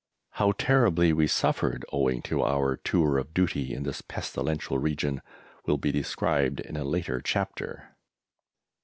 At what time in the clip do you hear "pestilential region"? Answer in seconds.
4.01-5.21